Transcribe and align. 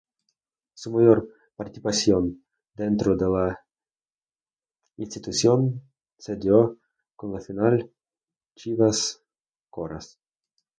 Su 0.73 0.89
mayor 0.93 1.29
participación 1.55 2.43
dentro 2.73 3.15
de 3.15 3.29
la 3.29 3.63
institución 4.97 5.79
se 6.17 6.37
dio 6.37 6.79
con 7.15 7.31
la 7.33 7.39
filial 7.39 7.93
Chivas 8.55 9.21
Coras. 9.69 10.17